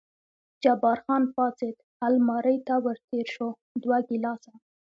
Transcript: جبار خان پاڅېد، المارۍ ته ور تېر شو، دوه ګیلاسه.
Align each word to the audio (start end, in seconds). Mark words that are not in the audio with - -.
جبار 0.63 0.97
خان 1.05 1.23
پاڅېد، 1.35 1.77
المارۍ 2.05 2.57
ته 2.67 2.75
ور 2.83 2.97
تېر 3.09 3.27
شو، 3.35 3.49
دوه 3.81 3.97
ګیلاسه. 4.09 4.51